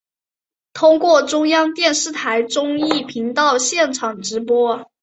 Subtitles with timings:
[0.73, 4.89] 通过中央电视台综艺频道现场直播。